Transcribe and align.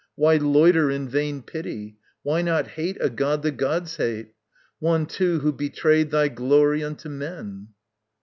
Why 0.15 0.37
loiter 0.37 0.89
in 0.89 1.07
vain 1.07 1.43
pity? 1.43 1.99
Why 2.23 2.41
not 2.41 2.69
hate 2.69 2.97
A 2.99 3.07
god 3.07 3.43
the 3.43 3.51
gods 3.51 3.97
hate? 3.97 4.33
one 4.79 5.05
too 5.05 5.41
who 5.41 5.51
betrayed 5.53 6.09
Thy 6.09 6.27
glory 6.27 6.83
unto 6.83 7.07
men? 7.07 7.67